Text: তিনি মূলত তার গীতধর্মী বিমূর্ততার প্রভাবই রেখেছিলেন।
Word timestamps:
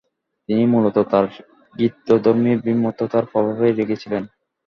তিনি 0.49 0.63
মূলত 0.65 0.97
তার 1.11 1.25
গীতধর্মী 1.75 2.51
বিমূর্ততার 2.65 3.25
প্রভাবই 3.31 3.71
রেখেছিলেন। 3.71 4.23